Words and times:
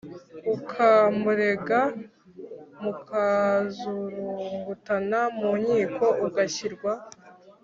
ukamurega, 0.55 1.79
mukazurungutana 2.83 5.19
mu 5.39 5.49
nkiko, 5.59 6.05
ugashirwa 6.25 6.91